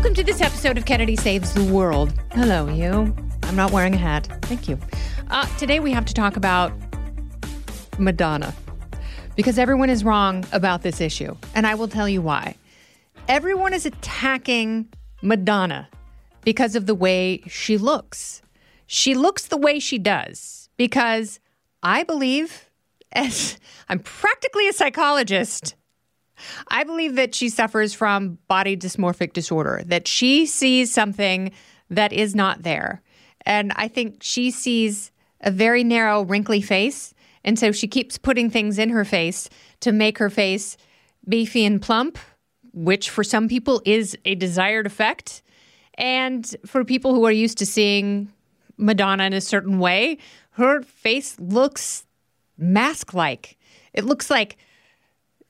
Welcome 0.00 0.14
to 0.14 0.24
this 0.24 0.40
episode 0.40 0.78
of 0.78 0.86
Kennedy 0.86 1.14
Saves 1.14 1.52
the 1.52 1.62
World. 1.62 2.14
Hello, 2.32 2.66
you. 2.68 3.14
I'm 3.42 3.54
not 3.54 3.70
wearing 3.70 3.92
a 3.92 3.98
hat. 3.98 4.26
Thank 4.40 4.66
you. 4.66 4.78
Uh, 5.28 5.44
today 5.58 5.78
we 5.78 5.92
have 5.92 6.06
to 6.06 6.14
talk 6.14 6.38
about 6.38 6.72
Madonna 7.98 8.54
because 9.36 9.58
everyone 9.58 9.90
is 9.90 10.02
wrong 10.02 10.46
about 10.52 10.80
this 10.80 11.02
issue. 11.02 11.36
And 11.54 11.66
I 11.66 11.74
will 11.74 11.86
tell 11.86 12.08
you 12.08 12.22
why. 12.22 12.54
Everyone 13.28 13.74
is 13.74 13.84
attacking 13.84 14.88
Madonna 15.20 15.86
because 16.46 16.76
of 16.76 16.86
the 16.86 16.94
way 16.94 17.42
she 17.46 17.76
looks. 17.76 18.40
She 18.86 19.14
looks 19.14 19.48
the 19.48 19.58
way 19.58 19.78
she 19.78 19.98
does 19.98 20.70
because 20.78 21.40
I 21.82 22.04
believe, 22.04 22.70
as 23.12 23.58
I'm 23.90 23.98
practically 23.98 24.66
a 24.66 24.72
psychologist, 24.72 25.74
I 26.68 26.84
believe 26.84 27.16
that 27.16 27.34
she 27.34 27.48
suffers 27.48 27.92
from 27.94 28.38
body 28.48 28.76
dysmorphic 28.76 29.32
disorder, 29.32 29.82
that 29.86 30.06
she 30.08 30.46
sees 30.46 30.92
something 30.92 31.52
that 31.90 32.12
is 32.12 32.34
not 32.34 32.62
there. 32.62 33.02
And 33.46 33.72
I 33.76 33.88
think 33.88 34.22
she 34.22 34.50
sees 34.50 35.10
a 35.40 35.50
very 35.50 35.84
narrow, 35.84 36.22
wrinkly 36.22 36.60
face. 36.60 37.14
And 37.44 37.58
so 37.58 37.72
she 37.72 37.88
keeps 37.88 38.18
putting 38.18 38.50
things 38.50 38.78
in 38.78 38.90
her 38.90 39.04
face 39.04 39.48
to 39.80 39.92
make 39.92 40.18
her 40.18 40.30
face 40.30 40.76
beefy 41.28 41.64
and 41.64 41.80
plump, 41.80 42.18
which 42.72 43.10
for 43.10 43.24
some 43.24 43.48
people 43.48 43.82
is 43.84 44.16
a 44.24 44.34
desired 44.34 44.86
effect. 44.86 45.42
And 45.94 46.54
for 46.66 46.84
people 46.84 47.14
who 47.14 47.24
are 47.24 47.32
used 47.32 47.58
to 47.58 47.66
seeing 47.66 48.32
Madonna 48.76 49.24
in 49.24 49.32
a 49.32 49.40
certain 49.40 49.78
way, 49.78 50.18
her 50.52 50.82
face 50.82 51.38
looks 51.38 52.04
mask 52.56 53.14
like. 53.14 53.56
It 53.92 54.04
looks 54.04 54.30
like 54.30 54.58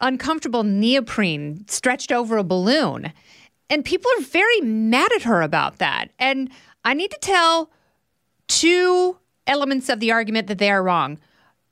uncomfortable 0.00 0.64
neoprene 0.64 1.64
stretched 1.68 2.12
over 2.12 2.36
a 2.36 2.44
balloon. 2.44 3.12
And 3.68 3.84
people 3.84 4.10
are 4.18 4.22
very 4.22 4.60
mad 4.60 5.12
at 5.14 5.22
her 5.22 5.42
about 5.42 5.78
that. 5.78 6.10
And 6.18 6.50
I 6.84 6.94
need 6.94 7.10
to 7.10 7.18
tell 7.20 7.70
two 8.48 9.18
elements 9.46 9.88
of 9.88 10.00
the 10.00 10.12
argument 10.12 10.48
that 10.48 10.58
they 10.58 10.70
are 10.70 10.82
wrong. 10.82 11.18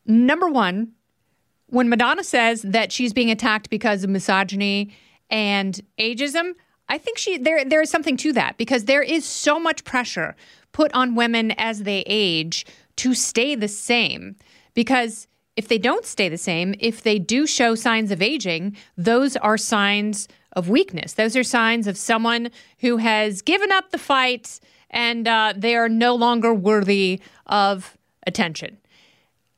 Number 0.06 0.48
one, 0.48 0.92
when 1.66 1.88
Madonna 1.88 2.24
says 2.24 2.62
that 2.62 2.92
she's 2.92 3.12
being 3.12 3.30
attacked 3.30 3.68
because 3.68 4.04
of 4.04 4.10
misogyny 4.10 4.90
and 5.28 5.80
ageism, 5.98 6.52
I 6.88 6.98
think 6.98 7.18
she 7.18 7.36
there 7.36 7.64
there 7.64 7.82
is 7.82 7.90
something 7.90 8.16
to 8.18 8.32
that 8.32 8.56
because 8.56 8.86
there 8.86 9.02
is 9.02 9.24
so 9.24 9.58
much 9.58 9.84
pressure 9.84 10.34
put 10.72 10.92
on 10.94 11.14
women 11.14 11.52
as 11.52 11.82
they 11.82 12.02
age 12.06 12.64
to 12.96 13.14
stay 13.14 13.54
the 13.54 13.68
same 13.68 14.36
because 14.74 15.26
if 15.59 15.67
they 15.67 15.77
don't 15.77 16.06
stay 16.06 16.28
the 16.28 16.39
same, 16.39 16.73
if 16.78 17.03
they 17.03 17.19
do 17.19 17.45
show 17.45 17.75
signs 17.75 18.12
of 18.12 18.23
aging, 18.23 18.77
those 18.97 19.37
are 19.37 19.59
signs 19.59 20.28
of 20.53 20.69
weakness. 20.69 21.14
Those 21.14 21.37
are 21.37 21.42
signs 21.42 21.89
of 21.89 21.98
someone 21.98 22.53
who 22.78 22.98
has 22.98 23.42
given 23.42 23.73
up 23.73 23.91
the 23.91 23.98
fight 23.98 24.61
and 24.89 25.27
uh, 25.27 25.55
they 25.56 25.75
are 25.75 25.89
no 25.89 26.14
longer 26.14 26.55
worthy 26.55 27.20
of 27.47 27.98
attention. 28.25 28.79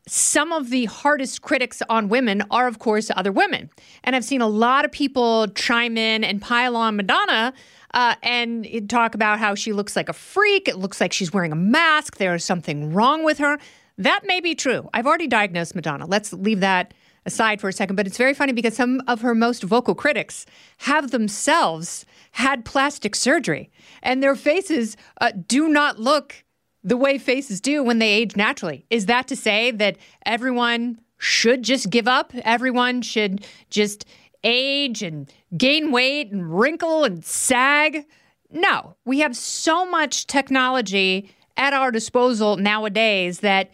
Some 0.09 0.53
of 0.53 0.71
the 0.71 0.87
hardest 0.87 1.43
critics 1.43 1.83
on 1.91 2.09
women 2.09 2.45
are, 2.51 2.67
of 2.67 2.79
course, 2.79 3.11
other 3.15 3.31
women. 3.31 3.69
And 4.03 4.17
I've 4.17 4.25
seen 4.25 4.41
a 4.41 4.49
lot 4.49 4.87
of 4.87 4.91
people 4.91 5.49
chime 5.49 5.99
in 5.99 6.25
and 6.25 6.41
pile 6.41 6.77
on 6.77 6.97
Madonna 6.97 7.53
uh, 7.93 8.15
and 8.23 8.89
talk 8.89 9.15
about 9.15 9.39
how 9.39 9.55
she 9.55 9.75
looks 9.75 9.97
like 9.97 10.09
a 10.09 10.15
freak. 10.15 10.67
It 10.67 10.79
looks 10.79 10.99
like 10.99 11.13
she's 11.13 11.31
wearing 11.31 11.53
a 11.53 11.57
mask. 11.57 12.17
There 12.17 12.35
is 12.35 12.43
something 12.43 12.95
wrong 12.95 13.23
with 13.23 13.37
her. 13.37 13.59
That 14.01 14.23
may 14.25 14.41
be 14.41 14.55
true. 14.55 14.89
I've 14.95 15.07
already 15.07 15.27
diagnosed 15.27 15.75
Madonna. 15.75 16.07
Let's 16.07 16.33
leave 16.33 16.61
that 16.61 16.95
aside 17.27 17.61
for 17.61 17.69
a 17.69 17.73
second. 17.73 17.97
But 17.97 18.07
it's 18.07 18.17
very 18.17 18.33
funny 18.33 18.55
because 18.55 18.75
some 18.75 19.03
of 19.07 19.21
her 19.21 19.35
most 19.35 19.63
vocal 19.63 19.95
critics 19.95 20.47
have 20.79 21.11
themselves 21.11 22.07
had 22.33 22.65
plastic 22.65 23.15
surgery, 23.15 23.71
and 24.03 24.23
their 24.23 24.35
faces 24.35 24.97
uh, 25.21 25.33
do 25.47 25.69
not 25.69 25.99
look 25.99 26.45
the 26.83 26.97
way 26.97 27.19
faces 27.19 27.61
do 27.61 27.83
when 27.83 27.99
they 27.99 28.09
age 28.09 28.37
naturally. 28.37 28.87
Is 28.89 29.05
that 29.05 29.29
to 29.29 29.37
say 29.37 29.71
that 29.73 29.99
everyone 30.25 30.99
should 31.19 31.63
just 31.63 31.91
give 31.91 32.09
up? 32.09 32.33
Everyone 32.43 33.03
should 33.03 33.45
just 33.69 34.07
age 34.43 35.03
and 35.03 35.31
gain 35.59 35.93
weight 35.93 36.33
and 36.33 36.59
wrinkle 36.59 37.05
and 37.05 37.23
sag? 37.23 38.07
No, 38.51 38.97
we 39.05 39.19
have 39.19 39.37
so 39.37 39.85
much 39.85 40.27
technology 40.27 41.31
at 41.59 41.75
our 41.75 41.91
disposal 41.91 42.57
nowadays 42.57 43.41
that 43.41 43.71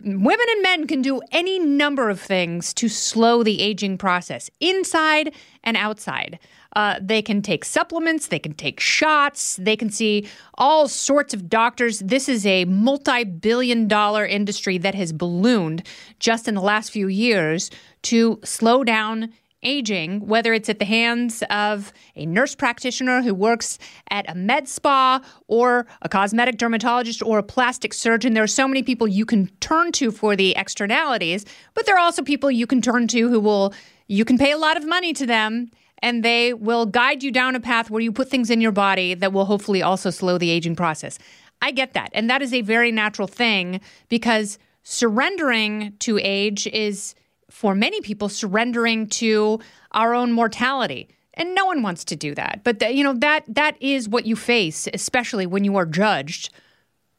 women 0.00 0.46
and 0.50 0.62
men 0.62 0.86
can 0.86 1.02
do 1.02 1.20
any 1.30 1.58
number 1.58 2.08
of 2.08 2.20
things 2.20 2.72
to 2.74 2.88
slow 2.88 3.42
the 3.42 3.60
aging 3.60 3.98
process, 3.98 4.50
inside 4.60 5.34
and 5.62 5.76
outside. 5.76 6.38
Uh, 6.74 6.98
they 7.00 7.20
can 7.20 7.42
take 7.42 7.64
supplements, 7.64 8.28
they 8.28 8.38
can 8.38 8.54
take 8.54 8.80
shots, 8.80 9.56
they 9.56 9.76
can 9.76 9.90
see 9.90 10.26
all 10.54 10.88
sorts 10.88 11.34
of 11.34 11.50
doctors. 11.50 11.98
This 11.98 12.28
is 12.28 12.46
a 12.46 12.64
multi 12.64 13.24
billion 13.24 13.88
dollar 13.88 14.24
industry 14.24 14.78
that 14.78 14.94
has 14.94 15.12
ballooned 15.12 15.86
just 16.18 16.48
in 16.48 16.54
the 16.54 16.62
last 16.62 16.90
few 16.90 17.08
years 17.08 17.70
to 18.02 18.40
slow 18.42 18.84
down 18.84 19.32
aging, 19.62 20.26
whether 20.26 20.52
it's 20.52 20.68
at 20.68 20.78
the 20.78 20.84
hands 20.84 21.42
of 21.50 21.92
a 22.16 22.26
nurse 22.26 22.54
practitioner 22.54 23.22
who 23.22 23.34
works 23.34 23.78
at 24.10 24.28
a 24.28 24.34
med 24.34 24.68
spa 24.68 25.20
or 25.46 25.86
a 26.02 26.08
cosmetic 26.08 26.58
dermatologist 26.58 27.22
or 27.22 27.38
a 27.38 27.42
plastic 27.42 27.94
surgeon. 27.94 28.34
There 28.34 28.42
are 28.42 28.48
so 28.48 28.66
many 28.68 28.82
people 28.82 29.06
you 29.06 29.24
can 29.24 29.48
turn 29.60 29.92
to 29.92 30.10
for 30.10 30.36
the 30.36 30.56
externalities, 30.56 31.44
but 31.74 31.86
there 31.86 31.96
are 31.96 32.00
also 32.00 32.22
people 32.22 32.50
you 32.50 32.66
can 32.66 32.82
turn 32.82 33.06
to 33.08 33.28
who 33.28 33.40
will, 33.40 33.72
you 34.08 34.24
can 34.24 34.38
pay 34.38 34.52
a 34.52 34.58
lot 34.58 34.76
of 34.76 34.86
money 34.86 35.12
to 35.12 35.26
them. 35.26 35.70
And 36.04 36.24
they 36.24 36.52
will 36.52 36.84
guide 36.84 37.22
you 37.22 37.30
down 37.30 37.54
a 37.54 37.60
path 37.60 37.88
where 37.88 38.00
you 38.00 38.10
put 38.10 38.28
things 38.28 38.50
in 38.50 38.60
your 38.60 38.72
body 38.72 39.14
that 39.14 39.32
will 39.32 39.44
hopefully 39.44 39.82
also 39.82 40.10
slow 40.10 40.36
the 40.36 40.50
aging 40.50 40.74
process. 40.74 41.16
I 41.62 41.70
get 41.70 41.92
that. 41.92 42.10
And 42.12 42.28
that 42.28 42.42
is 42.42 42.52
a 42.52 42.62
very 42.62 42.90
natural 42.90 43.28
thing 43.28 43.80
because 44.08 44.58
surrendering 44.82 45.94
to 46.00 46.18
age 46.20 46.66
is 46.66 47.14
for 47.52 47.74
many 47.74 48.00
people 48.00 48.28
surrendering 48.28 49.06
to 49.06 49.60
our 49.92 50.14
own 50.14 50.32
mortality. 50.32 51.08
And 51.34 51.54
no 51.54 51.66
one 51.66 51.82
wants 51.82 52.04
to 52.06 52.16
do 52.16 52.34
that. 52.34 52.60
But 52.64 52.94
you 52.94 53.04
know 53.04 53.14
that 53.14 53.44
that 53.46 53.76
is 53.80 54.08
what 54.08 54.26
you 54.26 54.36
face 54.36 54.88
especially 54.92 55.46
when 55.46 55.64
you 55.64 55.76
are 55.76 55.86
judged 55.86 56.50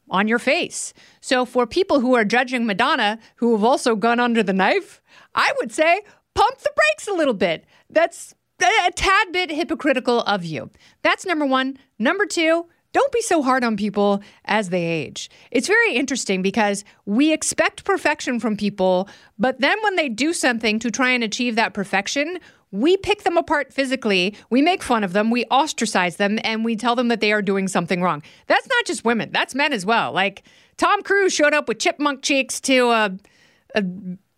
on 0.10 0.28
your 0.28 0.40
face. 0.40 0.94
So 1.22 1.46
for 1.46 1.66
people 1.66 2.00
who 2.00 2.16
are 2.16 2.26
judging 2.26 2.66
madonna 2.66 3.20
who 3.38 3.54
have 3.54 3.64
also 3.64 3.96
gone 3.96 4.20
under 4.20 4.44
the 4.44 4.54
knife 4.54 5.02
i 5.36 5.52
would 5.60 5.72
say 5.72 6.02
pump 6.34 6.58
the 6.60 6.72
brakes 6.76 7.08
a 7.08 7.14
little 7.14 7.34
bit. 7.34 7.66
That's 7.90 8.36
a 8.62 8.92
tad 8.92 9.32
bit 9.32 9.52
hypocritical 9.52 10.22
of 10.22 10.44
you. 10.44 10.72
That's 11.04 11.26
number 11.26 11.46
one. 11.46 11.78
Number 12.00 12.26
two 12.26 12.68
don't 12.94 13.12
be 13.12 13.22
so 13.22 13.42
hard 13.42 13.64
on 13.64 13.76
people 13.76 14.22
as 14.46 14.70
they 14.70 14.84
age. 14.84 15.30
It's 15.52 15.68
very 15.68 15.96
interesting 15.96 16.42
because 16.42 16.86
we 17.06 17.34
expect 17.34 17.84
perfection 17.84 18.40
from 18.40 18.56
people, 18.56 19.10
but 19.38 19.60
then 19.60 19.78
when 19.84 19.96
they 19.96 20.10
do 20.10 20.32
something 20.32 20.80
to 20.80 20.90
try 20.90 21.10
and 21.10 21.24
achieve 21.24 21.56
that 21.56 21.74
perfection, 21.74 22.40
we 22.72 22.98
pick 22.98 23.24
them 23.24 23.38
apart 23.38 23.72
physically, 23.72 24.36
we 24.50 24.62
make 24.62 24.82
fun 24.82 25.04
of 25.04 25.14
them, 25.14 25.30
we 25.30 25.46
ostracize 25.46 26.16
them, 26.16 26.40
and 26.44 26.66
we 26.66 26.76
tell 26.76 26.96
them 26.96 27.08
that 27.10 27.20
they 27.20 27.32
are 27.32 27.42
doing 27.42 27.68
something 27.68 28.02
wrong. 28.02 28.24
That's 28.48 28.68
not 28.68 28.86
just 28.86 29.06
women, 29.06 29.30
that's 29.32 29.54
men 29.54 29.74
as 29.74 29.86
well. 29.86 30.12
Like 30.12 30.44
Tom 30.78 31.02
Cruise 31.04 31.34
showed 31.34 31.54
up 31.54 31.68
with 31.68 31.80
chipmunk 31.80 32.24
cheeks 32.24 32.60
to 32.62 32.90
a, 32.90 33.18
a 33.76 33.84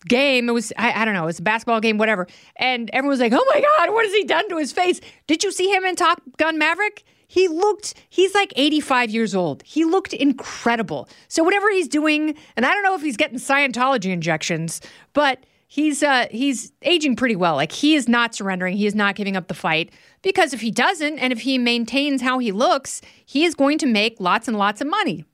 game. 0.08 0.50
It 0.50 0.52
was, 0.52 0.72
I, 0.78 1.02
I, 1.02 1.06
don't 1.06 1.14
know, 1.14 1.24
it 1.24 1.28
was 1.28 1.40
a 1.40 1.44
basketball 1.44 1.80
game, 1.80 1.98
whatever. 1.98 2.28
And 2.58 2.90
everyone 2.94 3.12
was 3.12 3.20
like, 3.20 3.34
oh 3.34 3.46
my 3.54 3.62
God, 3.62 3.94
what 3.94 4.06
has 4.06 4.14
he 4.14 4.24
done 4.24 4.48
to 4.50 4.58
his 4.58 4.72
face? 4.72 5.00
Did 5.28 5.44
you 5.44 5.52
see 5.52 5.70
him 5.74 5.84
in 5.86 5.96
Top 5.96 6.22
Gun 6.38 6.58
Maverick? 6.58 7.04
He 7.28 7.48
looked, 7.48 7.94
he's 8.10 8.34
like 8.36 8.54
85 8.56 9.10
years 9.10 9.36
old. 9.36 9.64
He 9.64 9.86
looked 9.86 10.14
incredible. 10.14 11.10
So, 11.28 11.44
whatever 11.44 11.70
he's 11.72 11.88
doing, 11.88 12.36
and 12.56 12.66
I 12.66 12.74
don't 12.74 12.84
know 12.84 12.96
if 12.96 13.02
he's 13.02 13.18
getting 13.18 13.38
Scientology 13.38 14.12
injections, 14.12 14.82
but 15.14 15.46
he's 15.68 16.04
uh, 16.04 16.28
he's 16.32 16.72
aging 16.84 17.16
pretty 17.16 17.36
well. 17.36 17.56
Like 17.56 17.72
he 17.72 17.96
is 17.96 18.08
not 18.08 18.36
surrendering. 18.36 18.78
He 18.78 18.86
is 18.86 18.96
not 18.96 19.16
giving 19.16 19.36
up 19.36 19.48
the 19.48 19.54
fight 19.54 19.92
because 20.22 20.54
if 20.54 20.62
he 20.62 20.72
doesn't, 20.72 21.20
and 21.20 21.34
if 21.34 21.42
he 21.42 21.58
maintains 21.58 22.22
how 22.22 22.40
he 22.40 22.52
looks, 22.52 23.02
he 23.26 23.44
is 23.46 23.56
going 23.56 23.78
to 23.80 23.86
make 23.86 24.20
lots 24.20 24.48
and 24.48 24.58
lots 24.58 24.82
of 24.82 24.88
money. 24.88 25.26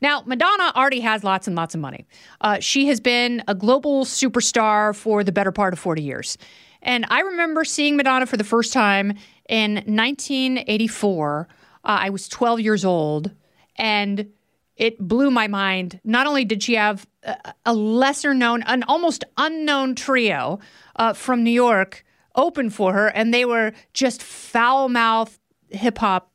Now, 0.00 0.22
Madonna 0.26 0.72
already 0.76 1.00
has 1.00 1.24
lots 1.24 1.46
and 1.48 1.56
lots 1.56 1.74
of 1.74 1.80
money. 1.80 2.06
Uh, 2.40 2.60
she 2.60 2.86
has 2.86 3.00
been 3.00 3.42
a 3.48 3.54
global 3.54 4.04
superstar 4.04 4.94
for 4.94 5.24
the 5.24 5.32
better 5.32 5.50
part 5.50 5.72
of 5.72 5.80
40 5.80 6.02
years. 6.02 6.38
And 6.82 7.04
I 7.08 7.20
remember 7.20 7.64
seeing 7.64 7.96
Madonna 7.96 8.26
for 8.26 8.36
the 8.36 8.44
first 8.44 8.72
time 8.72 9.14
in 9.48 9.74
1984. 9.74 11.48
Uh, 11.50 11.86
I 11.86 12.10
was 12.10 12.28
12 12.28 12.60
years 12.60 12.84
old, 12.84 13.30
and 13.76 14.30
it 14.76 14.98
blew 14.98 15.30
my 15.30 15.48
mind. 15.48 16.00
Not 16.04 16.26
only 16.26 16.44
did 16.44 16.62
she 16.62 16.74
have 16.74 17.06
a, 17.22 17.54
a 17.66 17.74
lesser 17.74 18.34
known, 18.34 18.62
an 18.62 18.84
almost 18.84 19.24
unknown 19.36 19.94
trio 19.94 20.60
uh, 20.96 21.12
from 21.12 21.42
New 21.42 21.50
York 21.50 22.04
open 22.34 22.70
for 22.70 22.92
her, 22.92 23.08
and 23.08 23.34
they 23.34 23.44
were 23.44 23.72
just 23.92 24.22
foul 24.22 24.88
mouthed 24.88 25.38
hip 25.70 25.98
hop 25.98 26.30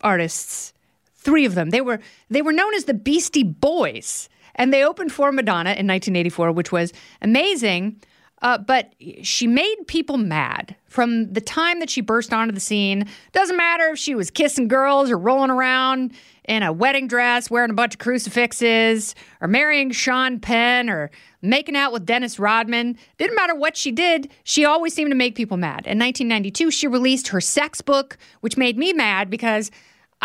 artists. 0.00 0.72
Three 1.14 1.46
of 1.46 1.54
them. 1.54 1.70
They 1.70 1.80
were 1.80 2.00
they 2.28 2.42
were 2.42 2.52
known 2.52 2.74
as 2.74 2.84
the 2.84 2.94
Beastie 2.94 3.44
Boys, 3.44 4.28
and 4.54 4.72
they 4.72 4.84
opened 4.84 5.12
for 5.12 5.32
Madonna 5.32 5.70
in 5.70 5.86
1984, 5.86 6.52
which 6.52 6.72
was 6.72 6.92
amazing. 7.22 8.02
Uh, 8.44 8.58
but 8.58 8.92
she 9.22 9.46
made 9.46 9.76
people 9.86 10.18
mad 10.18 10.76
from 10.86 11.32
the 11.32 11.40
time 11.40 11.80
that 11.80 11.88
she 11.88 12.02
burst 12.02 12.30
onto 12.30 12.52
the 12.52 12.60
scene. 12.60 13.08
Doesn't 13.32 13.56
matter 13.56 13.86
if 13.88 13.98
she 13.98 14.14
was 14.14 14.30
kissing 14.30 14.68
girls 14.68 15.10
or 15.10 15.16
rolling 15.16 15.48
around 15.48 16.12
in 16.44 16.62
a 16.62 16.70
wedding 16.70 17.08
dress, 17.08 17.50
wearing 17.50 17.70
a 17.70 17.74
bunch 17.74 17.94
of 17.94 18.00
crucifixes, 18.00 19.14
or 19.40 19.48
marrying 19.48 19.90
Sean 19.92 20.40
Penn, 20.40 20.90
or 20.90 21.10
making 21.40 21.74
out 21.74 21.90
with 21.90 22.04
Dennis 22.04 22.38
Rodman. 22.38 22.98
Didn't 23.16 23.34
matter 23.34 23.54
what 23.54 23.78
she 23.78 23.90
did, 23.90 24.30
she 24.44 24.66
always 24.66 24.92
seemed 24.92 25.10
to 25.10 25.16
make 25.16 25.36
people 25.36 25.56
mad. 25.56 25.86
In 25.86 25.98
1992, 25.98 26.70
she 26.70 26.86
released 26.86 27.28
her 27.28 27.40
sex 27.40 27.80
book, 27.80 28.18
which 28.42 28.58
made 28.58 28.76
me 28.76 28.92
mad 28.92 29.30
because 29.30 29.70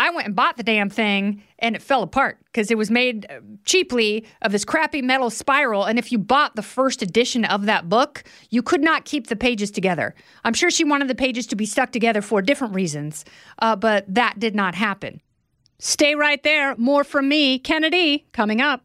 I 0.00 0.08
went 0.08 0.26
and 0.26 0.34
bought 0.34 0.56
the 0.56 0.62
damn 0.62 0.88
thing 0.88 1.42
and 1.58 1.76
it 1.76 1.82
fell 1.82 2.02
apart 2.02 2.38
because 2.46 2.70
it 2.70 2.78
was 2.78 2.90
made 2.90 3.26
uh, 3.28 3.40
cheaply 3.66 4.26
of 4.40 4.50
this 4.50 4.64
crappy 4.64 5.02
metal 5.02 5.28
spiral. 5.28 5.84
And 5.84 5.98
if 5.98 6.10
you 6.10 6.18
bought 6.18 6.56
the 6.56 6.62
first 6.62 7.02
edition 7.02 7.44
of 7.44 7.66
that 7.66 7.90
book, 7.90 8.24
you 8.48 8.62
could 8.62 8.80
not 8.80 9.04
keep 9.04 9.26
the 9.26 9.36
pages 9.36 9.70
together. 9.70 10.14
I'm 10.42 10.54
sure 10.54 10.70
she 10.70 10.84
wanted 10.84 11.08
the 11.08 11.14
pages 11.14 11.46
to 11.48 11.54
be 11.54 11.66
stuck 11.66 11.92
together 11.92 12.22
for 12.22 12.40
different 12.40 12.74
reasons, 12.74 13.26
uh, 13.58 13.76
but 13.76 14.06
that 14.08 14.40
did 14.40 14.54
not 14.54 14.74
happen. 14.74 15.20
Stay 15.78 16.14
right 16.14 16.42
there. 16.42 16.74
More 16.78 17.04
from 17.04 17.28
me, 17.28 17.58
Kennedy, 17.58 18.26
coming 18.32 18.62
up. 18.62 18.82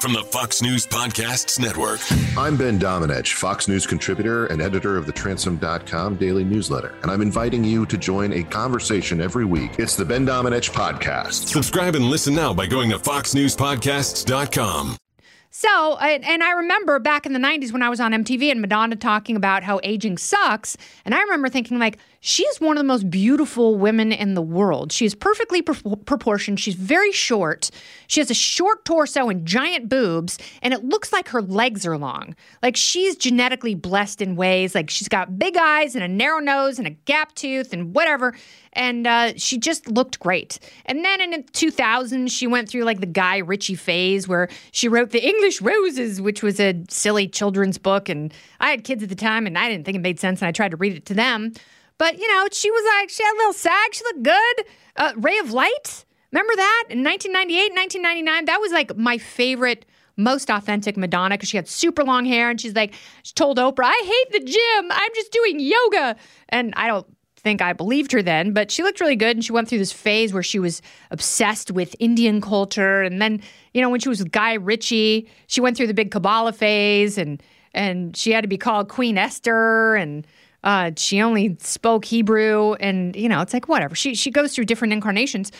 From 0.00 0.14
the 0.14 0.22
Fox 0.24 0.62
News 0.62 0.86
Podcasts 0.86 1.60
Network. 1.60 2.00
I'm 2.34 2.56
Ben 2.56 2.78
Domenech, 2.78 3.34
Fox 3.34 3.68
News 3.68 3.86
contributor 3.86 4.46
and 4.46 4.62
editor 4.62 4.96
of 4.96 5.04
the 5.04 5.12
Transom.com 5.12 6.16
daily 6.16 6.42
newsletter, 6.42 6.94
and 7.02 7.10
I'm 7.10 7.20
inviting 7.20 7.62
you 7.62 7.84
to 7.84 7.98
join 7.98 8.32
a 8.32 8.42
conversation 8.42 9.20
every 9.20 9.44
week. 9.44 9.72
It's 9.78 9.96
the 9.96 10.06
Ben 10.06 10.26
Domenech 10.26 10.70
Podcast. 10.70 11.48
Subscribe 11.48 11.96
and 11.96 12.06
listen 12.06 12.34
now 12.34 12.54
by 12.54 12.66
going 12.66 12.88
to 12.90 12.98
FoxNewsPodcasts.com. 12.98 14.96
So, 15.50 15.98
and 15.98 16.42
I 16.44 16.52
remember 16.52 16.98
back 16.98 17.26
in 17.26 17.34
the 17.34 17.38
90s 17.38 17.70
when 17.72 17.82
I 17.82 17.90
was 17.90 18.00
on 18.00 18.12
MTV 18.12 18.50
and 18.50 18.62
Madonna 18.62 18.96
talking 18.96 19.36
about 19.36 19.64
how 19.64 19.80
aging 19.82 20.16
sucks. 20.16 20.76
And 21.04 21.14
I 21.14 21.20
remember 21.20 21.48
thinking, 21.50 21.78
like, 21.78 21.98
she's 22.20 22.60
one 22.60 22.76
of 22.76 22.80
the 22.80 22.86
most 22.86 23.10
beautiful 23.10 23.76
women 23.76 24.12
in 24.12 24.34
the 24.34 24.42
world. 24.42 24.92
She 24.92 25.04
is 25.04 25.14
perfectly 25.14 25.62
pro- 25.62 25.96
proportioned. 25.96 26.60
She's 26.60 26.74
very 26.74 27.12
short. 27.12 27.70
She 28.06 28.20
has 28.20 28.30
a 28.30 28.34
short 28.34 28.84
torso 28.84 29.28
and 29.28 29.46
giant 29.46 29.88
boobs, 29.88 30.38
and 30.62 30.72
it 30.72 30.84
looks 30.84 31.12
like 31.12 31.28
her 31.28 31.42
legs 31.42 31.86
are 31.86 31.98
long. 31.98 32.34
Like, 32.62 32.76
she's 32.76 33.16
genetically 33.16 33.74
blessed 33.74 34.22
in 34.22 34.36
ways. 34.36 34.74
Like, 34.74 34.90
she's 34.90 35.08
got 35.08 35.38
big 35.38 35.56
eyes 35.56 35.94
and 35.94 36.04
a 36.04 36.08
narrow 36.08 36.40
nose 36.40 36.78
and 36.78 36.86
a 36.86 36.90
gap 36.90 37.34
tooth 37.34 37.72
and 37.72 37.94
whatever 37.94 38.34
and 38.72 39.06
uh, 39.06 39.32
she 39.36 39.58
just 39.58 39.88
looked 39.88 40.20
great. 40.20 40.58
And 40.86 41.04
then 41.04 41.20
in 41.20 41.44
2000, 41.52 42.30
she 42.30 42.46
went 42.46 42.68
through 42.68 42.84
like 42.84 43.00
the 43.00 43.06
Guy 43.06 43.38
Ritchie 43.38 43.74
phase 43.74 44.28
where 44.28 44.48
she 44.72 44.88
wrote 44.88 45.10
The 45.10 45.26
English 45.26 45.60
Roses, 45.60 46.20
which 46.20 46.42
was 46.42 46.60
a 46.60 46.84
silly 46.88 47.26
children's 47.26 47.78
book. 47.78 48.08
And 48.08 48.32
I 48.60 48.70
had 48.70 48.84
kids 48.84 49.02
at 49.02 49.08
the 49.08 49.14
time 49.14 49.46
and 49.46 49.58
I 49.58 49.68
didn't 49.68 49.84
think 49.84 49.96
it 49.96 50.00
made 50.00 50.20
sense 50.20 50.40
and 50.40 50.48
I 50.48 50.52
tried 50.52 50.70
to 50.70 50.76
read 50.76 50.94
it 50.94 51.06
to 51.06 51.14
them. 51.14 51.52
But, 52.00 52.18
you 52.18 52.26
know, 52.34 52.46
she 52.50 52.70
was 52.70 52.82
like, 52.96 53.10
she 53.10 53.22
had 53.22 53.34
a 53.34 53.36
little 53.36 53.52
sag, 53.52 53.92
she 53.92 54.02
looked 54.04 54.22
good. 54.22 54.64
Uh, 54.96 55.12
Ray 55.16 55.36
of 55.36 55.52
Light, 55.52 56.06
remember 56.32 56.56
that? 56.56 56.84
In 56.88 57.04
1998, 57.04 57.74
1999, 57.74 58.46
that 58.46 58.58
was 58.58 58.72
like 58.72 58.96
my 58.96 59.18
favorite 59.18 59.84
most 60.16 60.48
authentic 60.50 60.96
Madonna 60.96 61.34
because 61.34 61.50
she 61.50 61.58
had 61.58 61.68
super 61.68 62.02
long 62.02 62.24
hair 62.24 62.48
and 62.48 62.58
she's 62.58 62.74
like, 62.74 62.94
she 63.22 63.34
told 63.34 63.58
Oprah, 63.58 63.84
I 63.84 64.00
hate 64.02 64.40
the 64.40 64.50
gym. 64.50 64.90
I'm 64.90 65.10
just 65.14 65.30
doing 65.30 65.60
yoga. 65.60 66.16
And 66.48 66.72
I 66.74 66.86
don't 66.86 67.06
think 67.36 67.60
I 67.60 67.74
believed 67.74 68.12
her 68.12 68.22
then, 68.22 68.54
but 68.54 68.70
she 68.70 68.82
looked 68.82 69.00
really 69.00 69.14
good. 69.14 69.36
And 69.36 69.44
she 69.44 69.52
went 69.52 69.68
through 69.68 69.78
this 69.78 69.92
phase 69.92 70.32
where 70.32 70.42
she 70.42 70.58
was 70.58 70.80
obsessed 71.10 71.70
with 71.70 71.94
Indian 71.98 72.40
culture. 72.40 73.02
And 73.02 73.20
then, 73.20 73.42
you 73.74 73.82
know, 73.82 73.90
when 73.90 74.00
she 74.00 74.08
was 74.08 74.20
with 74.20 74.32
Guy 74.32 74.54
Ritchie, 74.54 75.28
she 75.48 75.60
went 75.60 75.76
through 75.76 75.88
the 75.88 75.94
big 75.94 76.10
Kabbalah 76.10 76.54
phase 76.54 77.18
and, 77.18 77.42
and 77.74 78.16
she 78.16 78.32
had 78.32 78.40
to 78.40 78.48
be 78.48 78.56
called 78.56 78.88
Queen 78.88 79.18
Esther. 79.18 79.96
And, 79.96 80.26
uh, 80.64 80.90
she 80.96 81.20
only 81.20 81.56
spoke 81.60 82.04
Hebrew. 82.04 82.74
And, 82.74 83.16
you 83.16 83.28
know, 83.28 83.40
it's 83.40 83.52
like, 83.52 83.68
whatever. 83.68 83.94
She, 83.94 84.14
she 84.14 84.30
goes 84.30 84.54
through 84.54 84.66
different 84.66 84.92
incarnations. 84.92 85.52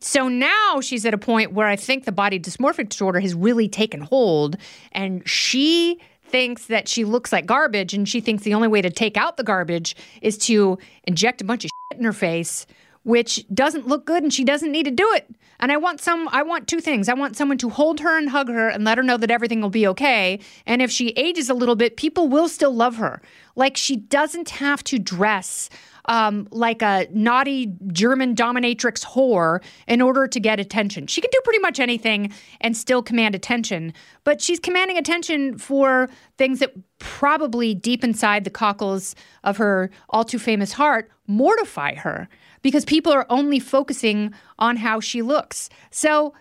So 0.00 0.28
now 0.28 0.80
she's 0.80 1.06
at 1.06 1.14
a 1.14 1.18
point 1.18 1.52
where 1.52 1.66
I 1.66 1.76
think 1.76 2.04
the 2.04 2.12
body 2.12 2.38
dysmorphic 2.38 2.88
disorder 2.88 3.20
has 3.20 3.34
really 3.34 3.68
taken 3.68 4.00
hold. 4.00 4.56
And 4.92 5.26
she 5.28 6.00
thinks 6.26 6.66
that 6.66 6.88
she 6.88 7.04
looks 7.04 7.32
like 7.32 7.46
garbage 7.46 7.94
and 7.94 8.08
she 8.08 8.20
thinks 8.20 8.42
the 8.42 8.54
only 8.54 8.68
way 8.68 8.82
to 8.82 8.90
take 8.90 9.16
out 9.16 9.36
the 9.36 9.44
garbage 9.44 9.94
is 10.20 10.36
to 10.36 10.78
inject 11.04 11.40
a 11.40 11.44
bunch 11.44 11.64
of 11.64 11.70
shit 11.92 11.98
in 11.98 12.04
her 12.04 12.12
face 12.12 12.66
which 13.04 13.44
doesn't 13.52 13.86
look 13.86 14.04
good 14.04 14.22
and 14.22 14.32
she 14.32 14.44
doesn't 14.44 14.72
need 14.72 14.84
to 14.84 14.90
do 14.90 15.10
it. 15.12 15.30
And 15.60 15.70
I 15.70 15.76
want 15.76 16.00
some 16.00 16.28
I 16.32 16.42
want 16.42 16.66
two 16.66 16.80
things. 16.80 17.08
I 17.08 17.14
want 17.14 17.36
someone 17.36 17.58
to 17.58 17.70
hold 17.70 18.00
her 18.00 18.18
and 18.18 18.28
hug 18.28 18.48
her 18.48 18.68
and 18.68 18.84
let 18.84 18.98
her 18.98 19.04
know 19.04 19.16
that 19.16 19.30
everything 19.30 19.60
will 19.60 19.70
be 19.70 19.86
okay. 19.86 20.40
And 20.66 20.82
if 20.82 20.90
she 20.90 21.10
ages 21.10 21.48
a 21.48 21.54
little 21.54 21.76
bit, 21.76 21.96
people 21.96 22.28
will 22.28 22.48
still 22.48 22.74
love 22.74 22.96
her. 22.96 23.22
Like 23.54 23.76
she 23.76 23.96
doesn't 23.96 24.50
have 24.50 24.82
to 24.84 24.98
dress 24.98 25.70
um, 26.06 26.48
like 26.50 26.82
a 26.82 27.06
naughty 27.10 27.72
German 27.86 28.34
dominatrix 28.34 29.04
whore 29.04 29.62
in 29.86 30.02
order 30.02 30.26
to 30.26 30.40
get 30.40 30.60
attention. 30.60 31.06
She 31.06 31.20
can 31.20 31.30
do 31.30 31.40
pretty 31.44 31.60
much 31.60 31.80
anything 31.80 32.32
and 32.60 32.76
still 32.76 33.02
command 33.02 33.34
attention, 33.34 33.94
but 34.24 34.40
she's 34.42 34.60
commanding 34.60 34.98
attention 34.98 35.56
for 35.56 36.10
things 36.36 36.58
that 36.58 36.74
probably 36.98 37.74
deep 37.74 38.04
inside 38.04 38.44
the 38.44 38.50
cockles 38.50 39.14
of 39.44 39.56
her 39.56 39.90
all 40.10 40.24
too 40.24 40.38
famous 40.38 40.72
heart 40.72 41.10
mortify 41.26 41.94
her 41.94 42.28
because 42.62 42.84
people 42.84 43.12
are 43.12 43.26
only 43.30 43.58
focusing 43.58 44.32
on 44.58 44.76
how 44.76 45.00
she 45.00 45.22
looks. 45.22 45.68
So 45.90 46.34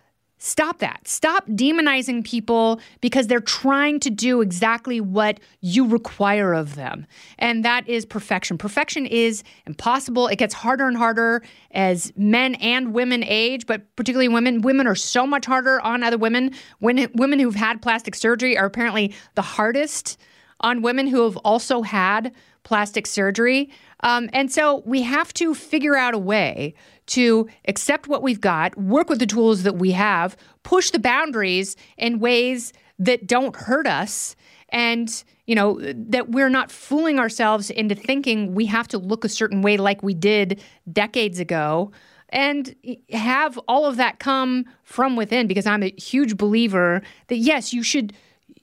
Stop 0.45 0.79
that. 0.79 1.07
Stop 1.07 1.47
demonizing 1.47 2.21
people 2.21 2.81
because 2.99 3.27
they're 3.27 3.39
trying 3.39 3.97
to 4.01 4.09
do 4.09 4.41
exactly 4.41 4.99
what 4.99 5.39
you 5.61 5.87
require 5.87 6.53
of 6.53 6.75
them. 6.75 7.07
And 7.39 7.63
that 7.63 7.87
is 7.87 8.05
perfection. 8.05 8.57
Perfection 8.57 9.05
is 9.05 9.41
impossible. 9.65 10.27
It 10.27 10.35
gets 10.35 10.53
harder 10.53 10.85
and 10.85 10.97
harder 10.97 11.43
as 11.71 12.11
men 12.17 12.55
and 12.55 12.93
women 12.93 13.23
age, 13.23 13.65
but 13.65 13.95
particularly 13.95 14.27
women. 14.27 14.63
Women 14.63 14.85
are 14.85 14.95
so 14.95 15.25
much 15.25 15.45
harder 15.45 15.79
on 15.79 16.03
other 16.03 16.17
women. 16.17 16.51
When 16.79 17.09
women 17.13 17.39
who've 17.39 17.55
had 17.55 17.81
plastic 17.81 18.13
surgery 18.13 18.57
are 18.57 18.65
apparently 18.65 19.15
the 19.35 19.41
hardest 19.41 20.19
on 20.59 20.81
women 20.81 21.07
who 21.07 21.23
have 21.23 21.37
also 21.37 21.83
had 21.83 22.33
plastic 22.63 23.05
surgery. 23.05 23.71
Um, 24.01 24.29
and 24.33 24.51
so 24.51 24.83
we 24.85 25.01
have 25.03 25.33
to 25.35 25.53
figure 25.53 25.95
out 25.95 26.13
a 26.13 26.17
way 26.17 26.73
to 27.07 27.47
accept 27.67 28.07
what 28.07 28.21
we've 28.21 28.41
got, 28.41 28.77
work 28.77 29.09
with 29.09 29.19
the 29.19 29.25
tools 29.25 29.63
that 29.63 29.75
we 29.75 29.91
have, 29.91 30.35
push 30.63 30.89
the 30.91 30.99
boundaries 30.99 31.75
in 31.97 32.19
ways 32.19 32.73
that 32.99 33.27
don't 33.27 33.55
hurt 33.55 33.87
us, 33.87 34.35
and 34.69 35.23
you 35.45 35.55
know 35.55 35.79
that 35.81 36.29
we're 36.29 36.49
not 36.49 36.71
fooling 36.71 37.19
ourselves 37.19 37.69
into 37.69 37.95
thinking 37.95 38.55
we 38.55 38.65
have 38.65 38.87
to 38.87 38.97
look 38.97 39.25
a 39.25 39.29
certain 39.29 39.61
way 39.61 39.77
like 39.77 40.01
we 40.01 40.13
did 40.13 40.61
decades 40.91 41.39
ago 41.39 41.91
and 42.29 42.75
have 43.11 43.59
all 43.67 43.85
of 43.85 43.97
that 43.97 44.19
come 44.19 44.65
from 44.83 45.15
within 45.15 45.47
because 45.47 45.67
I'm 45.67 45.83
a 45.83 45.93
huge 45.97 46.35
believer 46.35 47.01
that 47.27 47.37
yes, 47.37 47.73
you 47.73 47.83
should 47.83 48.13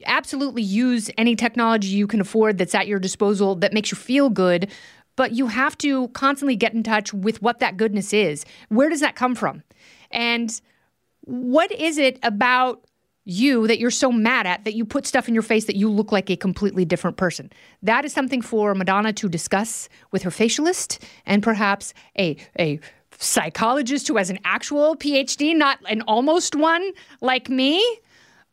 absolutely 0.07 0.63
use 0.63 1.11
any 1.19 1.37
technology 1.37 1.89
you 1.89 2.07
can 2.07 2.21
afford 2.21 2.59
that's 2.59 2.75
at 2.75 2.87
your 2.87 2.99
disposal 2.99 3.55
that 3.55 3.73
makes 3.73 3.91
you 3.91 3.97
feel 3.97 4.31
good 4.31 4.71
but 5.21 5.33
you 5.33 5.49
have 5.49 5.77
to 5.77 6.09
constantly 6.09 6.57
get 6.57 6.73
in 6.73 6.83
touch 6.83 7.13
with 7.13 7.43
what 7.43 7.59
that 7.59 7.77
goodness 7.77 8.15
is. 8.15 8.47
Where 8.71 8.89
does 8.89 9.01
that 9.01 9.17
come 9.17 9.35
from? 9.35 9.63
And 10.11 10.59
what 11.23 11.71
is 11.73 11.99
it 11.99 12.19
about 12.23 12.85
you 13.27 13.67
that 13.67 13.79
you're 13.79 13.91
so 13.91 14.11
mad 14.11 14.47
at 14.47 14.65
that 14.65 14.75
you 14.75 14.85
put 14.87 15.07
stuff 15.07 15.29
in 15.29 15.35
your 15.35 15.43
face 15.43 15.67
that 15.67 15.77
you 15.77 15.91
look 15.91 16.11
like 16.11 16.31
a 16.31 16.37
completely 16.37 16.87
different 16.87 17.19
person? 17.19 17.53
That 17.83 18.05
is 18.05 18.13
something 18.13 18.41
for 18.41 18.75
Madonna 18.75 19.13
to 19.13 19.29
discuss 19.29 19.89
with 20.11 20.23
her 20.23 20.31
facialist 20.31 21.03
and 21.27 21.43
perhaps 21.43 21.93
a 22.19 22.37
a 22.59 22.81
psychologist 23.19 24.09
who 24.09 24.17
has 24.17 24.31
an 24.31 24.39
actual 24.45 24.97
PhD, 24.97 25.55
not 25.55 25.79
an 25.87 26.01
almost 26.03 26.57
one 26.57 26.93
like 27.21 27.51
me. 27.51 27.85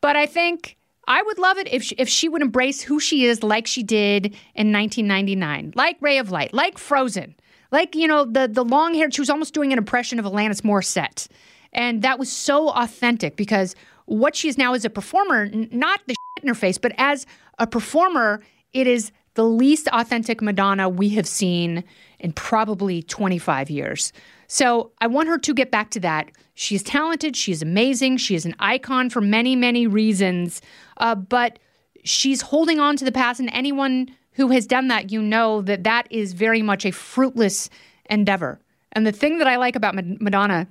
But 0.02 0.16
I 0.16 0.26
think 0.26 0.76
I 1.08 1.22
would 1.22 1.38
love 1.38 1.56
it 1.56 1.72
if 1.72 1.82
she, 1.82 1.94
if 1.96 2.06
she 2.06 2.28
would 2.28 2.42
embrace 2.42 2.82
who 2.82 3.00
she 3.00 3.24
is 3.24 3.42
like 3.42 3.66
she 3.66 3.82
did 3.82 4.26
in 4.54 4.70
1999, 4.70 5.72
like 5.74 5.96
Ray 6.02 6.18
of 6.18 6.30
Light, 6.30 6.52
like 6.52 6.76
Frozen, 6.76 7.34
like 7.72 7.94
you 7.94 8.06
know 8.06 8.26
the 8.26 8.46
the 8.46 8.62
long 8.62 8.94
hair. 8.94 9.10
She 9.10 9.22
was 9.22 9.30
almost 9.30 9.54
doing 9.54 9.72
an 9.72 9.78
impression 9.78 10.18
of 10.18 10.26
Alanis 10.26 10.60
Morissette, 10.60 11.26
and 11.72 12.02
that 12.02 12.18
was 12.18 12.30
so 12.30 12.68
authentic 12.68 13.36
because 13.36 13.74
what 14.04 14.36
she 14.36 14.48
is 14.48 14.58
now 14.58 14.74
as 14.74 14.84
a 14.84 14.90
performer, 14.90 15.48
not 15.48 16.00
the 16.06 16.12
shit 16.12 16.44
in 16.44 16.48
her 16.48 16.54
face, 16.54 16.76
but 16.76 16.92
as 16.98 17.24
a 17.58 17.66
performer, 17.66 18.42
it 18.74 18.86
is 18.86 19.10
the 19.32 19.44
least 19.44 19.88
authentic 19.92 20.42
Madonna 20.42 20.90
we 20.90 21.10
have 21.10 21.26
seen 21.26 21.84
in 22.18 22.32
probably 22.32 23.02
25 23.02 23.70
years. 23.70 24.12
So 24.48 24.92
I 25.00 25.06
want 25.06 25.28
her 25.28 25.38
to 25.38 25.54
get 25.54 25.70
back 25.70 25.90
to 25.90 26.00
that. 26.00 26.30
She's 26.54 26.82
talented, 26.82 27.36
she's 27.36 27.62
amazing, 27.62 28.16
she 28.16 28.34
is 28.34 28.44
an 28.44 28.56
icon 28.58 29.10
for 29.10 29.20
many, 29.20 29.54
many 29.54 29.86
reasons, 29.86 30.60
uh, 30.96 31.14
but 31.14 31.60
she's 32.02 32.40
holding 32.40 32.80
on 32.80 32.96
to 32.96 33.04
the 33.04 33.12
past, 33.12 33.38
and 33.38 33.50
anyone 33.52 34.08
who 34.32 34.48
has 34.48 34.66
done 34.66 34.88
that, 34.88 35.12
you 35.12 35.22
know 35.22 35.62
that 35.62 35.84
that 35.84 36.08
is 36.10 36.32
very 36.32 36.62
much 36.62 36.84
a 36.84 36.90
fruitless 36.90 37.70
endeavor. 38.08 38.60
And 38.92 39.06
the 39.06 39.12
thing 39.12 39.38
that 39.38 39.46
I 39.46 39.56
like 39.56 39.76
about 39.76 39.94
Madonna, 39.94 40.66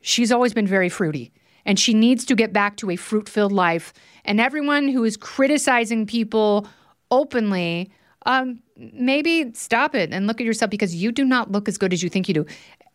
she's 0.00 0.32
always 0.32 0.52
been 0.52 0.66
very 0.66 0.88
fruity 0.88 1.32
and 1.64 1.78
she 1.78 1.94
needs 1.94 2.24
to 2.24 2.34
get 2.34 2.52
back 2.52 2.76
to 2.78 2.90
a 2.90 2.96
fruit 2.96 3.28
filled 3.28 3.52
life. 3.52 3.92
And 4.24 4.40
everyone 4.40 4.88
who 4.88 5.04
is 5.04 5.16
criticizing 5.16 6.06
people 6.06 6.66
openly, 7.10 7.90
um, 8.26 8.60
maybe 8.76 9.52
stop 9.54 9.94
it 9.94 10.12
and 10.12 10.26
look 10.26 10.40
at 10.40 10.44
yourself 10.44 10.70
because 10.70 10.94
you 10.94 11.12
do 11.12 11.24
not 11.24 11.52
look 11.52 11.68
as 11.68 11.78
good 11.78 11.92
as 11.92 12.02
you 12.02 12.08
think 12.08 12.28
you 12.28 12.34
do. 12.34 12.46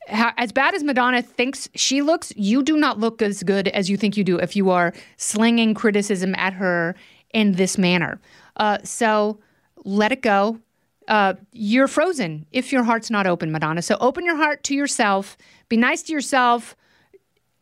As 0.07 0.51
bad 0.51 0.75
as 0.75 0.83
Madonna 0.83 1.21
thinks 1.21 1.67
she 1.75 2.01
looks, 2.01 2.31
you 2.35 2.61
do 2.61 2.77
not 2.77 2.99
look 2.99 3.21
as 3.21 3.41
good 3.43 3.67
as 3.69 3.89
you 3.89 3.97
think 3.97 4.17
you 4.17 4.23
do 4.23 4.37
if 4.37 4.55
you 4.55 4.69
are 4.69 4.93
slinging 5.17 5.73
criticism 5.73 6.35
at 6.35 6.53
her 6.53 6.95
in 7.33 7.53
this 7.53 7.77
manner. 7.77 8.19
Uh, 8.55 8.77
so 8.83 9.39
let 9.83 10.11
it 10.11 10.21
go. 10.21 10.59
Uh, 11.07 11.33
you're 11.51 11.87
frozen 11.87 12.45
if 12.51 12.71
your 12.71 12.83
heart's 12.83 13.09
not 13.09 13.25
open, 13.27 13.51
Madonna. 13.51 13.81
So 13.81 13.97
open 13.99 14.25
your 14.25 14.35
heart 14.35 14.63
to 14.65 14.75
yourself. 14.75 15.37
Be 15.69 15.77
nice 15.77 16.03
to 16.03 16.13
yourself 16.13 16.75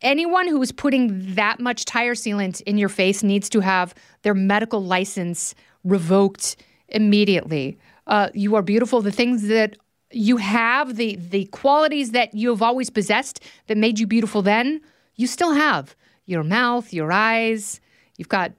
anyone 0.04 0.48
who 0.48 0.62
is 0.62 0.72
putting 0.72 1.34
that 1.36 1.60
much 1.60 1.86
tire 1.86 2.14
sealant 2.14 2.62
in 2.64 2.78
your 2.78 2.90
face 2.90 3.24
needs 3.24 3.50
to 3.50 3.62
have 3.62 3.96
their 4.22 4.34
medical 4.34 4.84
license 4.84 5.56
revoked 5.84 6.58
immediately. 6.90 7.78
Uh, 8.06 8.30
you 8.34 8.56
are 8.56 8.62
beautiful. 8.62 9.02
The 9.02 9.12
things 9.12 9.48
that 9.48 9.78
you 10.16 10.38
have, 10.38 10.96
the 10.96 11.16
the 11.16 11.46
qualities 11.46 12.12
that 12.12 12.34
you 12.34 12.50
have 12.50 12.62
always 12.62 12.90
possessed 12.90 13.42
that 13.68 13.78
made 13.78 14.00
you 14.00 14.08
beautiful 14.08 14.42
then, 14.42 14.82
you 15.16 15.28
still 15.28 15.54
have. 15.54 15.96
Your 16.26 16.44
mouth, 16.44 16.94
your 16.94 17.12
eyes. 17.12 17.82
You've 18.18 18.30
got 18.30 18.54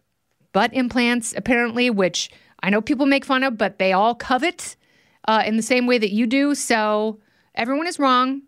butt 0.53 0.75
implants, 0.75 1.35
apparently, 1.37 1.91
which 1.91 2.31
I 2.63 2.71
know 2.71 2.81
people 2.81 3.07
make 3.07 3.25
fun 3.25 3.43
of, 3.43 3.57
but 3.57 3.79
they 3.79 3.93
all 3.93 4.15
covet 4.15 4.77
uh, 5.27 5.43
in 5.47 5.57
the 5.57 5.63
same 5.63 5.87
way 5.87 5.99
that 5.99 6.13
you 6.13 6.27
do. 6.27 6.55
So 6.55 7.21
everyone 7.55 7.87
is 7.87 7.99
wrong. 7.99 8.43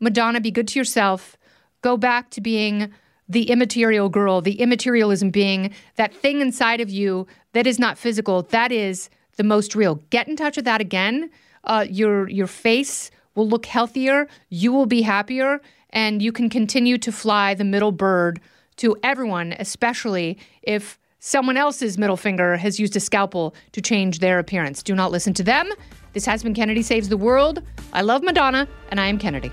Madonna, 0.00 0.40
be 0.40 0.50
good 0.50 0.68
to 0.68 0.78
yourself 0.78 1.36
go 1.82 1.96
back 1.96 2.30
to 2.30 2.40
being 2.40 2.90
the 3.28 3.50
immaterial 3.50 4.08
girl, 4.08 4.40
the 4.40 4.60
immaterialism 4.60 5.30
being 5.30 5.72
that 5.96 6.14
thing 6.14 6.40
inside 6.40 6.80
of 6.80 6.88
you 6.88 7.26
that 7.52 7.66
is 7.66 7.78
not 7.78 7.98
physical, 7.98 8.42
that 8.42 8.72
is 8.72 9.10
the 9.36 9.44
most 9.44 9.74
real. 9.74 9.96
Get 10.10 10.28
in 10.28 10.36
touch 10.36 10.56
with 10.56 10.64
that 10.64 10.80
again. 10.80 11.30
Uh, 11.64 11.86
your 11.88 12.28
your 12.28 12.46
face 12.46 13.10
will 13.34 13.48
look 13.48 13.66
healthier. 13.66 14.28
You 14.48 14.72
will 14.72 14.86
be 14.86 15.02
happier, 15.02 15.60
and 15.90 16.22
you 16.22 16.32
can 16.32 16.48
continue 16.48 16.98
to 16.98 17.12
fly 17.12 17.54
the 17.54 17.64
middle 17.64 17.92
bird 17.92 18.40
to 18.76 18.96
everyone, 19.02 19.54
especially 19.58 20.38
if 20.62 20.98
someone 21.18 21.56
else's 21.56 21.96
middle 21.96 22.16
finger 22.16 22.56
has 22.56 22.80
used 22.80 22.96
a 22.96 23.00
scalpel 23.00 23.54
to 23.72 23.80
change 23.80 24.18
their 24.18 24.38
appearance. 24.38 24.82
Do 24.82 24.94
not 24.94 25.12
listen 25.12 25.34
to 25.34 25.42
them. 25.44 25.70
This 26.14 26.26
has 26.26 26.42
been 26.42 26.52
Kennedy 26.52 26.82
Saves 26.82 27.08
the 27.08 27.16
World. 27.16 27.62
I 27.92 28.02
love 28.02 28.22
Madonna, 28.22 28.66
and 28.90 29.00
I 29.00 29.06
am 29.06 29.18
Kennedy. 29.18 29.52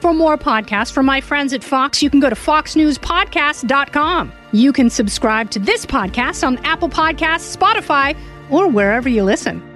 For 0.00 0.12
more 0.12 0.36
podcasts 0.36 0.92
from 0.92 1.06
my 1.06 1.20
friends 1.20 1.52
at 1.52 1.64
Fox, 1.64 2.02
you 2.02 2.10
can 2.10 2.20
go 2.20 2.28
to 2.28 2.36
foxnewspodcast.com. 2.36 4.32
You 4.52 4.72
can 4.72 4.90
subscribe 4.90 5.50
to 5.50 5.58
this 5.58 5.86
podcast 5.86 6.46
on 6.46 6.58
Apple 6.58 6.88
Podcasts, 6.88 7.56
Spotify, 7.56 8.16
or 8.50 8.68
wherever 8.68 9.08
you 9.08 9.24
listen. 9.24 9.75